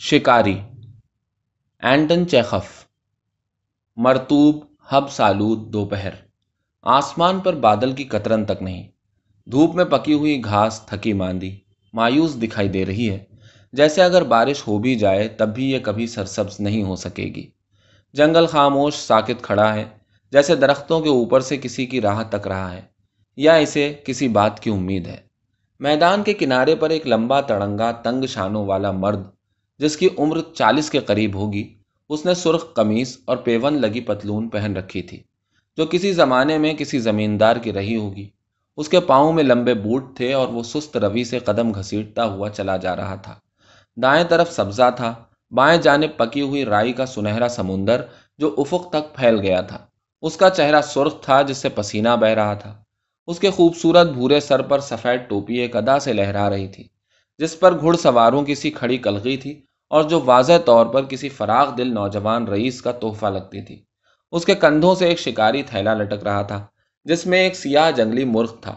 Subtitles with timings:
[0.00, 0.54] شکاری،
[1.82, 2.66] Anton چیخف
[3.96, 4.56] مرتوب
[4.92, 6.14] hub سالود دوپہر،
[6.86, 8.86] آسمان پر بادل کی قطرن تک نہیں،
[9.46, 11.50] دھوپ میں پکی ہوئی گھاس تھکی ماندی،
[11.94, 13.18] مایوس دکھائی دے رہی ہے،
[13.72, 17.46] جیسے اگر بارش ہو بھی جائے تب بھی یہ کبھی سرسبز نہیں ہو سکے گی۔
[18.14, 19.84] جنگل خاموش ساکت کھڑا ہے،
[20.32, 22.82] جیسے درختوں کے اوپر سے کسی کی راہ تک رہا ہے،
[23.38, 25.16] یا اسے کسی بات کی امید ہے۔
[25.80, 29.24] میدان کے کنارے پر ایک لمبا تڑنگا تنگ شانوں والا مرد
[29.78, 31.74] جس کی عمر چالیس کے قریب ہوگی،
[32.08, 35.22] اس نے سرخ قمیص اور پیون لگی پتلون پہن رکھی تھی،
[35.76, 38.28] جو کسی زمانے میں کسی زمیندار کی رہی ہوگی۔
[38.76, 42.48] اس کے پاؤں میں لمبے بوٹ تھے اور وہ سست روی سے قدم گھسیٹتا ہوا
[42.50, 43.34] چلا جا رہا تھا۔
[43.96, 45.14] دائیں طرف سبزہ تھا،
[45.50, 48.02] بائیں جانب پکی ہوئی رائی کا سنہرا سمندر
[48.38, 49.78] جو افق تک پھیل گیا تھا۔
[50.22, 52.82] اس کا چہرہ سرخ تھا جس سے پسینہ بہ رہا تھا۔
[53.26, 56.84] اس کے خوبصورت بھورے سر پر سفید ٹوپی ایک ادا سے لہرا رہی تھی۔
[57.38, 61.28] جس پر گھڑ سواروں کی سی کھڑی کلغی تھی اور جو واضح طور پر کسی
[61.28, 63.82] فراغ دل نوجوان رئیس کا تحفہ لگتی تھی۔
[64.32, 66.66] اس کے کندھوں سے ایک شکاری تھیلا لٹک رہا تھا،
[67.04, 68.74] جس میں ایک سیاہ جنگلی مرغ تھا۔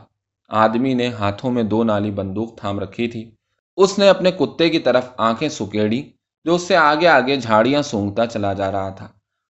[0.50, 3.32] آدمی نے ہاتھوں میں دو نالی بندوق تھام رکھی تھی۔
[3.78, 6.12] اس نے اپنے کتے کی طرف آنکھیں سکیڑی،
[6.46, 9.08] جو اس سے آگے آگے جھاڑیاں سونگتا چلا جا رہا تھا۔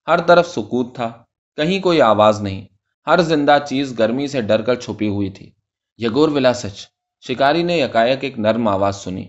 [0.08, 1.12] ہر طرف سکوت تھا،
[1.56, 2.66] کہیں کوئی آواز نہیں۔
[3.08, 5.52] ہر زندہ چیز گرمی سے ڈر کر چھپی ہوئی تھی۔
[5.98, 9.26] یگور ولا سچ شکاری نے یکایک ایک نرم آواز سنی۔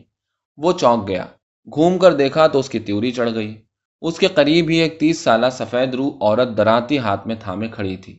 [0.57, 1.27] وہ چونک گیا۔
[1.75, 3.63] گھوم کر دیکھا تو اس کی تیوری چڑھ گئی۔
[4.01, 7.97] اس کے قریب ہی ایک تیس سالہ سفید روح عورت دراتی ہاتھ میں تھامے کھڑی
[7.97, 8.19] تھی۔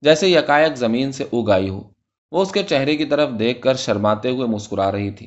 [0.00, 1.82] جیسے یکایک زمین سے اگائی ہو،
[2.32, 5.26] وہ اس کے چہرے کی طرف دیکھ کر شرماتے ہوئے مسکرا رہی تھی۔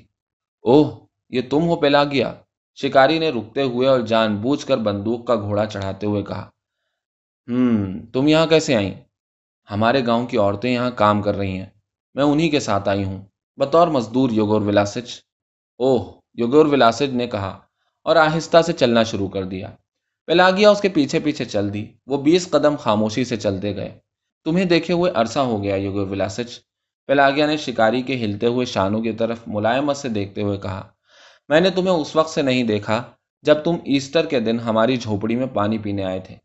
[0.61, 0.99] اوہ،
[1.29, 2.33] یہ تم ہو پلا گیا۔
[2.75, 6.49] شکاری نے رکتے ہوئے اور جان بوجھ کر بندوق کا گھوڑا چڑھاتے ہوئے کہا
[7.47, 8.93] ہم تم یہاں کیسے آئیں؟
[9.71, 11.65] ہمارے گاؤں کی عورتیں یہاں کام کر رہی ہیں۔
[12.13, 13.21] میں انہی کے ساتھ آئی ہوں۔
[13.59, 15.09] بطور مزدور یوگور ولاسچ،
[15.77, 17.59] اوہ، یوگور ولاسج نے کہا
[18.03, 19.67] اور آہستہ سے چلنا شروع کر دیا۔
[20.25, 23.99] پلاگیا اس کے پیچھے پیچھے چل دی۔ وہ بیس قدم خاموشی سے چلتے گئے۔
[24.43, 26.59] تمہیں دیکھے ہوئے عرصہ ہو گیا، یوگور ولاسج
[27.05, 30.87] پلاگیا نے شکاری کے ہلتے ہوئے شانوں کی طرف ملائمت سے دیکھتے ہوئے کہا،
[31.47, 33.03] میں نے تمہیں اس وقت سے نہیں دیکھا
[33.41, 36.35] جب تم ایسٹر کے دن ہماری جھوپڑی میں پانی پینے آئے تھے۔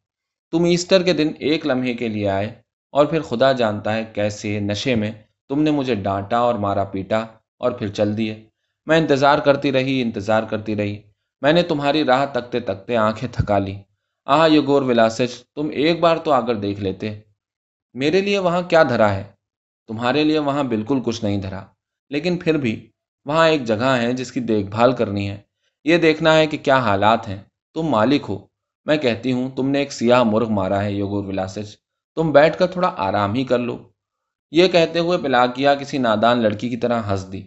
[0.51, 2.55] تم ایسٹر کے دن ایک لمحے کے لیے آئے
[2.91, 5.13] اور پھر خدا جانتا ہے کیسے نشے میں
[5.49, 7.27] تم نے مجھے ڈانٹا اور مارا پیٹا
[7.59, 8.49] اور پھر چل دیے۔
[8.87, 11.03] میں انتظار کرتی رہی، انتظار کرتی رہی۔
[11.41, 13.77] میں نے تمہاری راہ تکتے تکتے آنکھیں تھکا لی۔
[14.25, 17.21] آہ یو ولاسج، تم ایک بار تو آ کر دیکھ لیتے۔
[17.95, 19.25] میرے لیے وہاں کیا دھرا ہے؟
[19.87, 21.65] تمہارے لیے وہاں بالکل کچھ نہیں دھرا۔
[22.11, 22.91] لیکن پھر بھی
[23.25, 25.41] وہاں ایک جگہ ہے جس کی دیکھ بھال کرنی ہے۔
[25.85, 27.43] یہ دیکھنا ہے کہ کیا حالات ہیں۔
[27.75, 28.47] تم مالک ہو۔
[28.85, 31.77] میں کہتی ہوں، تم نے ایک سیاہ مرغ مارا ہے یوگور ولاسج۔
[32.15, 33.79] تم بیٹھ کر تھوڑا آرام ہی کر لو۔
[34.57, 37.43] یہ کہتے ہوئے پلاکیا کسی نادان لڑکی کی طرح ہنس دی۔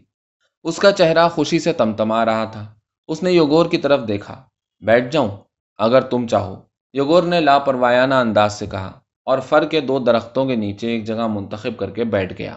[0.64, 2.76] اس کا چہرہ خوشی سے تمتما رہا تھا۔
[3.08, 4.44] اس نے یوگور کی طرف دیکھا۔
[4.80, 5.38] بیٹھ جاؤں،
[5.78, 6.62] اگر تم چاہو۔
[6.94, 11.28] یوگور نے لاپروایانہ انداز سے کہا اور فر کے دو درختوں کے نیچے ایک جگہ
[11.28, 12.56] منتخب کر کے بیٹھ گیا۔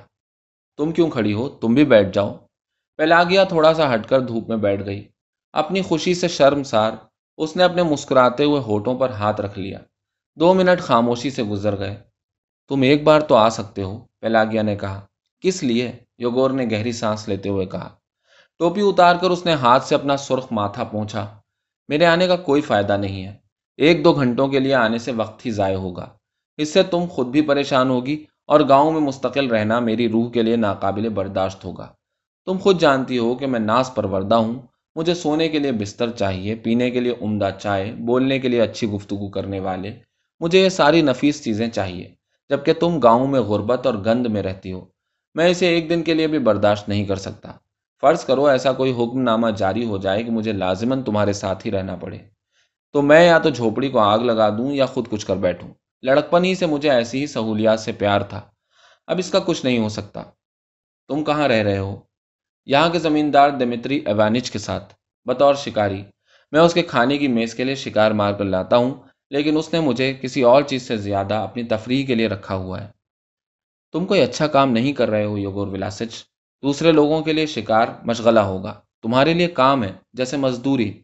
[0.77, 2.34] تم کیوں کھڑی ہو؟ تم بھی بیٹھ جاؤ۔
[2.97, 5.09] پلاگیا تھوڑا سا ہٹ کر دھوپ میں بیٹھ گئی۔
[5.53, 6.93] اپنی خوشی سے شرم سار
[7.37, 9.78] اس نے اپنے مسکراتے ہوئے ہوٹوں پر ہاتھ رکھ لیا۔
[10.34, 12.00] دو منٹ خاموشی سے گزر گئے۔
[12.69, 15.00] تم ایک بار تو آ سکتے ہو۔ پلاگیا نے کہا،
[15.41, 17.88] کس لیے؟ یوگور نے گہری سانس لیتے ہوئے کہا،
[18.58, 21.26] ٹوپی اتار کر اس نے ہاتھ سے اپنا سرخ ماتھا پہنچا
[21.88, 23.36] میرے آنے کا کوئی فائدہ نہیں ہے۔
[23.76, 26.08] ایک دو گھنٹوں کے لیے آنے سے وقت ہی ضائع ہوگا۔
[26.56, 30.42] اس سے تم خود بھی پریشان ہوگی اور گاؤں میں مستقل رہنا میری روح کے
[30.42, 31.92] لیے ناقابل برداشت ہوگا۔
[32.47, 34.62] تم خود جانتی ہو کہ میں ناس پروردہ ہوں۔
[34.94, 38.87] مجھے سونے کے لیے بستر چاہیے، پینے کے لیے عمدہ چائے، بولنے کے لیے اچھی
[38.87, 39.98] گفتگو کرنے والے۔
[40.41, 42.14] مجھے یہ ساری نفیس چیزیں چاہیے۔
[42.50, 44.84] جبکہ تم گاؤں میں غربت اور گند میں رہتی ہو۔
[45.34, 47.53] میں اسے ایک دن کے لیے بھی برداشت نہیں کر سکتا۔
[48.00, 51.72] فرض کرو ایسا کوئی حکم نامہ جاری ہو جائے کہ مجھے لازمن تمہارے ساتھ ہی
[51.72, 52.19] رہنا پڑے۔
[52.93, 55.71] تو میں یا تو جھوپڑی کو آگ لگا دوں یا خود کچھ کر بیٹھوں۔
[56.03, 58.41] لڑکپن ہی سے مجھے ایسی ہی سہولیات سے پیار تھا۔
[59.06, 60.22] اب اس کا کچھ نہیں ہو سکتا۔
[61.09, 62.00] تم کہاں رہ رہے ہو؟
[62.67, 64.94] یہاں کے زمیندار دمتری ایوانچ کے ساتھ۔
[65.25, 66.05] بطور شکاری،
[66.53, 68.94] میں اس کے کھانے کی میز کے لیے شکار مار کر لاتا ہوں۔
[69.31, 72.81] لیکن اس نے مجھے کسی اور چیز سے زیادہ اپنی تفریح کے لیے رکھا ہوا
[72.81, 72.88] ہے۔
[73.93, 76.25] تم کوئی اچھا کام نہیں کر رہے ہو، یوگور ولاسچ۔
[76.62, 81.03] دوسرے لوگوں کے لیے شکار مشغلہ ہوگا۔ تمہارے لیے کام ہے، جیسے مزدوری۔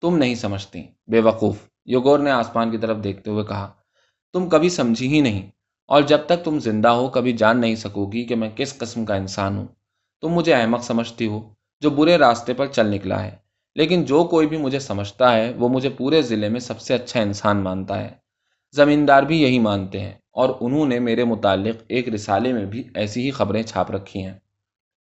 [0.00, 3.72] تم نہیں سمجھتی۔ بے وقوف۔ یوگور نے آسمان کی طرف دیکھتے ہوئے کہا،
[4.32, 5.50] تم کبھی سمجھی ہی نہیں۔
[5.86, 9.04] اور جب تک تم زندہ ہو، کبھی جان نہیں سکو گی کہ میں کس قسم
[9.04, 9.66] کا انسان ہوں۔
[10.20, 13.41] تم مجھے احمق سمجھتی ہو، جو برے راستے پر چل نکلا ہے۔
[13.74, 17.20] لیکن جو کوئی بھی مجھے سمجھتا ہے، وہ مجھے پورے ضلع میں سب سے اچھا
[17.20, 18.10] انسان مانتا ہے۔
[18.72, 23.26] زمیندار بھی یہی مانتے ہیں اور انہوں نے میرے متعلق ایک رسالے میں بھی ایسی
[23.26, 24.34] ہی خبریں چھاپ رکھی ہیں۔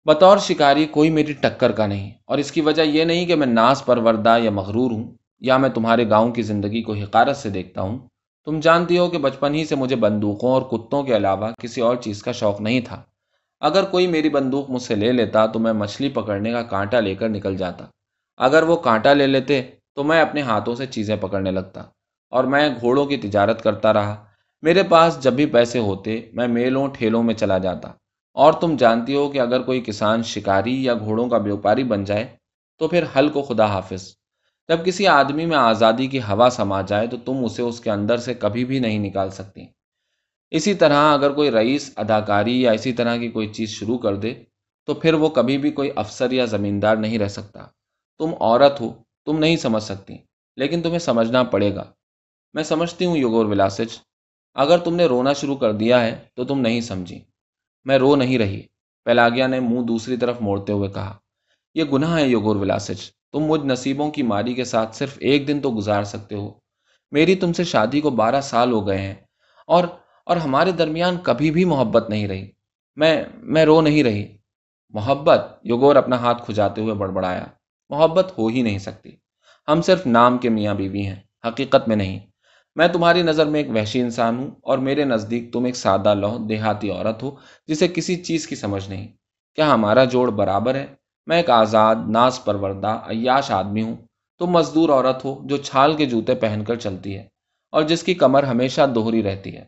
[0.05, 3.47] بطور شکاری، کوئی میری ٹکر کا نہیں۔ اور اس کی وجہ یہ نہیں کہ میں
[3.47, 7.81] ناس پروردہ یا مغرور ہوں یا میں تمہارے گاؤں کی زندگی کو حقارت سے دیکھتا
[7.81, 7.99] ہوں۔
[8.45, 11.97] تم جانتی ہو کہ بچپن ہی سے مجھے بندوقوں اور کتوں کے علاوہ کسی اور
[11.97, 13.03] چیز کا شوق نہیں تھا۔
[13.61, 17.15] اگر کوئی میری بندوق مجھ سے لے لیتا تو میں مچھلی پکڑنے کا کانٹا لے
[17.15, 17.85] کر نکل جاتا۔
[18.37, 19.63] اگر وہ کانٹا لے لیتے
[19.95, 21.83] تو میں اپنے ہاتھوں سے چیزیں پکڑنے لگتا
[22.31, 24.25] اور میں گھوڑوں کی تجارت کرتا رہا۔
[24.63, 27.89] میرے پاس جب بھی پیسے ہوتے، میں میلوں، ٹھیلوں میں چلا جاتا۔
[28.35, 32.27] اور تم جانتی ہو کہ اگر کوئی کسان شکاری یا گھوڑوں کا بیوپاری بن جائے
[32.79, 34.15] تو پھر حل کو خدا حافظ۔
[34.69, 38.17] جب کسی آدمی میں آزادی کی ہوا سما جائے تو تم اسے اس کے اندر
[38.17, 39.67] سے کبھی بھی نہیں نکال سکتی۔
[40.51, 44.35] اسی طرح اگر کوئی رئیس، اداکاری یا اسی طرح کی کوئی چیز شروع کر دے
[44.87, 47.67] تو پھر وہ کبھی بھی کوئی افسر یا زمیندار نہیں رہ سکتا۔
[48.21, 48.93] تم عورت ہو،
[49.27, 50.17] تم نہیں سمجھ سکتی،
[50.57, 51.85] لیکن تمہیں سمجھنا پڑے گا۔
[52.55, 53.99] میں سمجھتی ہوں یوگور ولاسج
[54.57, 57.19] اگر تم نے رونا شروع کر دیا ہے تو تم نہیں سمجھی۔
[57.87, 58.61] میں رو نہیں رہی۔
[59.07, 61.13] پیلاگیا نے منہ دوسری طرف موڑتے ہوئے کہا،
[61.75, 63.01] یہ گناہ ہے یوگور ولاسج
[63.33, 66.51] تم مجھ نصیبوں کی ماری کے ساتھ صرف ایک دن تو گزار سکتے ہو۔
[67.13, 69.15] میری تم سے شادی کو بارہ سال ہو گئے ہیں،
[69.67, 69.85] اور
[70.27, 72.51] اور ہمارے درمیان کبھی بھی محبت نہیں رہی۔
[72.97, 74.27] میں میں رو نہیں رہی۔
[74.95, 77.45] محبت یوگور اپنا ہاتھ کھجاتے ہوئے بڑبڑایا۔
[77.89, 79.11] محبت ہو ہی نہیں سکتی۔
[79.69, 82.19] ہم صرف نام کے میاں بیوی ہیں، حقیقت میں نہیں۔
[82.75, 86.39] میں تمہاری نظر میں ایک وحشی انسان ہوں اور میرے نزدیک تم ایک سادہ لو
[86.39, 87.31] دیہاتی عورت ہو
[87.67, 89.09] جسے کسی چیز کی سمجھ نہیں۔
[89.55, 90.87] کیا ہمارا جوڑ برابر ہے؟
[91.27, 93.97] میں ایک آزاد، ناز پروردہ، عیاش آدمی ہوں۔
[94.39, 97.29] تم مزدور عورت ہو جو چھال کے جوتے پہن کر چلتی ہے
[97.73, 99.65] اور جس کی کمر ہمیشہ دوہری رہتی ہے۔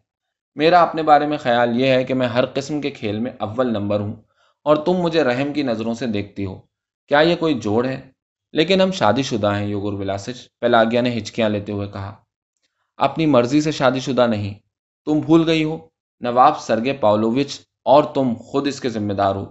[0.55, 3.73] میرا اپنے بارے میں خیال یہ ہے کہ میں ہر قسم کے کھیل میں اول
[3.73, 4.15] نمبر ہوں
[4.65, 6.61] اور تم مجھے رحم کی نظروں سے دیکھتی ہو۔
[7.09, 8.11] کیا یہ کوئی جوڑ ہے؟
[8.53, 12.15] لیکن ہم شادی شدہ ہیں، یوگر ولاسج پیلاگیا نے ہچکیاں لیتے ہوئے کہا۔
[12.97, 14.55] اپنی مرضی سے شادی شدہ نہیں،
[15.05, 15.79] تم بھول گئی ہو۔
[16.21, 19.47] نواب سرگے پاولوچ اور تم خود اس کے ذمہ دار ہو۔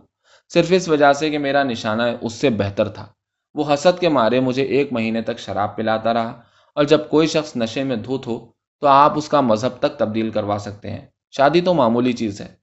[0.53, 3.05] صرف اس وجہ سے کہ میرا نشانہ اس سے بہتر تھا۔
[3.53, 6.41] وہ حسد کے مارے مجھے ایک مہینے تک شراب پلاتا رہا۔
[6.75, 8.47] اور جب کوئی شخص نشے میں دھوت ہو،
[8.79, 12.55] تو آپ اس کا مذہب تک تبدیل کروا سکتے ہیں۔ شادی تو معمولی چیز ہے۔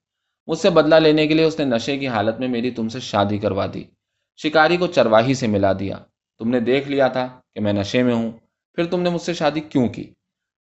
[0.46, 3.00] مجھ سے بدلہ لینے کے لیے اس نے نشے کی حالت میں میری تم سے
[3.00, 3.84] شادی کروا دی۔
[4.36, 5.98] شکاری کو چرواہی سے ملا دیا۔
[6.38, 8.32] تم نے دیکھ لیا تھا کہ میں نشے میں ہوں۔
[8.74, 10.14] پھر تم نے مجھ سے شادی کیوں کی؟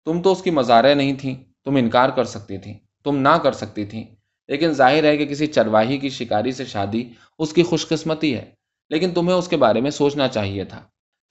[0.05, 1.35] تم تو اس کی مزاریں نہیں تھیں۔
[1.65, 2.73] تم انکار کر سکتی تھیں۔
[3.03, 4.03] تم نہ کر سکتی تھیں۔
[4.47, 7.09] لیکن ظاہر ہے کہ کسی چرواہی کی شکاری سے شادی
[7.39, 8.51] اس کی خوش قسمتی ہے۔
[8.89, 10.81] لیکن تمہیں اس کے بارے میں سوچنا چاہیے تھا۔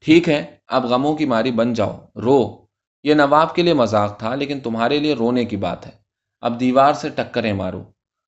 [0.01, 2.67] ٹھیک ہے، اب غموں کی ماری بن جاؤ۔ رو۔
[3.03, 5.93] یہ نواب کے لیے مذاق تھا، لیکن تمہارے لیے رونے کی بات ہے۔
[6.41, 7.85] اب دیوار سے ٹکریں مارو۔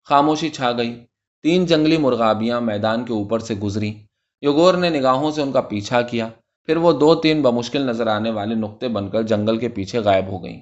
[0.05, 1.05] خاموشی چھا گئی۔
[1.41, 3.93] تین جنگلی مرغابیاں میدان کے اوپر سے گزری
[4.41, 6.29] یوگور نے نگاہوں سے ان کا پیچھا کیا۔
[6.65, 10.27] پھر وہ دو تین بمشکل نظر آنے والے نقطے بن کر جنگل کے پیچھے غائب
[10.27, 10.61] ہو گئیں۔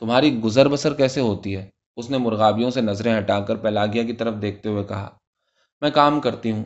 [0.00, 4.12] تمہاری گزر بسر کیسے ہوتی ہے؟ اس نے مرغابیوں سے نظریں ہٹا کر پیلاگیا کی
[4.12, 5.08] طرف دیکھتے ہوئے کہا،
[5.80, 6.64] میں کام کرتی ہوں۔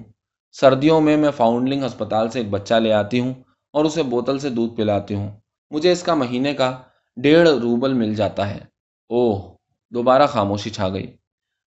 [0.52, 3.34] سردیوں میں میں فاؤنڈلنگ ہسپتال سے ایک بچہ لے آتی ہوں
[3.72, 5.30] اور اسے بوتل سے دودھ پلاتی ہوں۔
[5.70, 6.78] مجھے اس کا مہینے کا
[7.16, 8.58] ڈیڑھ روبل مل جاتا ہے۔
[9.08, 9.42] اوہ،
[9.90, 11.06] دوبارہ خاموشی چھا گئی۔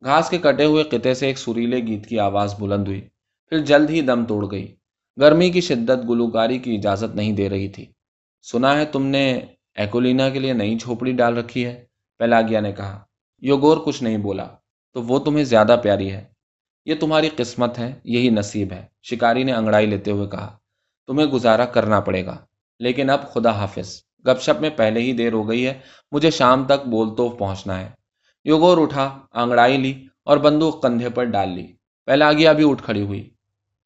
[0.06, 3.02] گھاس کے کٹے ہوئے قطعے سے ایک سریلے گیت کی آواز بلند ہوئی۔
[3.50, 4.76] پھر جلد ہی دم توڑ گئی۔
[5.20, 7.86] گرمی کی شدت گلوکاری کی اجازت نہیں دے رہی تھی۔
[8.42, 9.40] سنا ہے تم نے
[9.76, 11.86] ایکولینا کے لیے نئی جھوپڑی ڈال رکھی ہے۔
[12.18, 13.00] پیلاگیا نے کہا،
[13.40, 14.48] یوگور کچھ نہیں بولا،
[14.94, 16.26] تو وہ تمہیں زیادہ پیاری ہے۔
[16.86, 20.58] یہ تمہاری قسمت ہے، یہی نصیب ہے۔ شکاری نے انگڑائی لیتے ہوئے کہا،
[21.08, 22.38] تمہیں گزارا کرنا پڑے گا۔
[22.80, 25.80] لیکن اب خدا حافظ، گپ شپ میں پہلے ہی دیر ہو گئی ہے،
[26.12, 28.01] مجھے شام تک بول تو پہنچنا ہے۔
[28.46, 31.74] یوگور اٹھا، آنگڑائی لی اور بندوق کندھے پر ڈال لی۔
[32.06, 33.30] پیلاگیا بھی اٹھ کھڑی ہوئی۔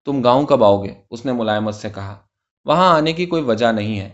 [0.05, 2.19] تم گاؤں کب آؤ گے؟ اس نے ملائمت سے کہا۔
[2.65, 4.09] وہاں آنے کی کوئی وجہ نہیں ہے۔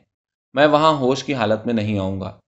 [0.53, 2.39] میں وہاں ہوش کی حالت میں نہیں آؤں گا۔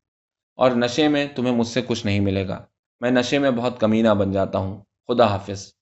[0.56, 2.66] اور نشے میں تمہیں مجھ سے کچھ نہیں ملے گا۔
[3.00, 5.74] میں نشے میں بہت کمینہ بن جاتا ہوں۔ خدا حافظ۔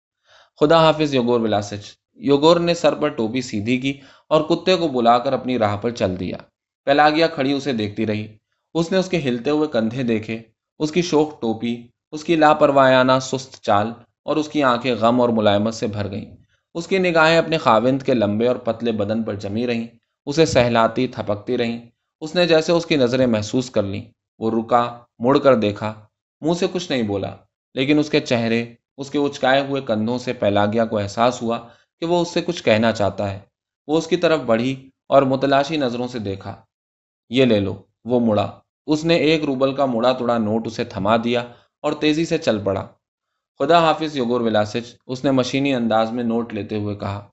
[0.60, 5.18] خدا حافظ یوگور ولاسچ۔ یوگور نے سر پر ٹوپی سیدھی کی اور کتے کو بلا
[5.18, 6.38] کر اپنی راہ پر چل دیا۔
[6.86, 8.38] پیلاگیا کھڑی اسے دیکھتی رہی۔
[8.74, 10.42] اس نے اس کے ہلتے ہوئے کندھے دیکھے۔
[10.80, 13.92] اس کی شوق ٹوپی اس کی لاپروایانہ سست چال
[14.24, 16.36] اور اس کی آنکھیں غم اور ملائمت سے بھر گئیں۔
[16.74, 19.88] اس کی نگاہیں اپنے خاوند کے لمبے اور پتلے بدن پر جمی رہیں،
[20.26, 21.90] اسے سہلاتی تھپکتی رہیں۔
[22.22, 24.02] اس نے جیسے اس کی نظریں محسوس کر لیں،
[24.40, 25.94] وہ رکا، مڑ کر دیکھا،
[26.42, 27.36] منہ سے کچھ نہیں بولا،
[27.74, 31.60] لیکن اس کے چہرے، اس کے اچکائے ہوئے کندھوں سے پیلاگیا کو احساس ہوا
[32.00, 33.40] کہ وہ اس سے کچھ کہنا چاہتا ہے۔
[33.88, 36.56] وہ اس کی طرف بڑھی اور متلاشی نظروں سے دیکھا،
[37.30, 37.76] یہ لے لو۔
[38.06, 38.52] وہ مڑا۔
[38.88, 41.44] اس نے ایک روبل کا مڑا توڑا، نوٹ اسے تھما دیا
[41.82, 42.88] اور تیزی سے چل پڑا۔
[43.60, 47.28] خدا حافظ یوگور ولاسچ، اس نے مشینی انداز میں نوٹ لیتے ہوئے کہا،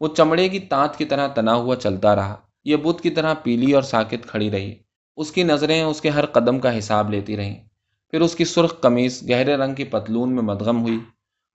[0.00, 3.72] وہ چمڑے کی تانت کی طرح تنا ہوا چلتا رہا۔ یہ بت کی طرح پیلی
[3.72, 4.74] اور ساکت کھڑی رہی۔
[5.16, 7.64] اس کی نظریں اس کے ہر قدم کا حساب لیتی رہیں۔
[8.10, 10.98] پھر اس کی سرخ قمیص گہرے رنگ کی پتلون میں مدغم ہوئی۔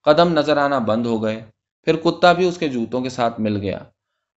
[0.03, 1.45] قدم نظر آنا بند ہو گئے۔
[1.83, 3.79] پھر کتا بھی اس کے جوتوں کے ساتھ مل گیا۔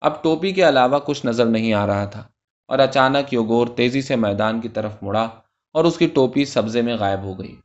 [0.00, 2.28] اب ٹوپی کے علاوہ کچھ نظر نہیں آ رہا تھا۔
[2.66, 5.28] اور اچانک یوگور تیزی سے میدان کی طرف مڑا
[5.72, 7.56] اور اس کی ٹوپی سبزے میں غائب ہو گئی۔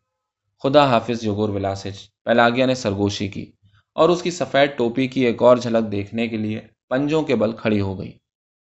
[0.66, 3.52] خدا حافظ یوگور ولاسج پیلاگیا نے سرگوشی کی
[3.96, 7.52] اور اس کی سفید ٹوپی کی ایک اور جھلک دیکھنے کے لیے پنجوں کے بل
[7.52, 8.12] کھڑی ہو گئی۔